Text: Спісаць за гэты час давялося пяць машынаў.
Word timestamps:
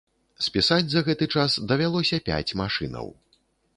Спісаць 0.45 0.87
за 0.93 1.03
гэты 1.09 1.27
час 1.35 1.59
давялося 1.73 2.21
пяць 2.31 2.55
машынаў. 2.63 3.07